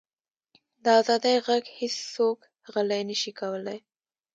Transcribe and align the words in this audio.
د 0.83 0.85
ازادۍ 0.99 1.35
ږغ 1.45 1.65
هیڅوک 1.79 2.39
غلی 2.73 3.01
نه 3.09 3.15
شي 3.21 3.31
کولی. 3.39 3.77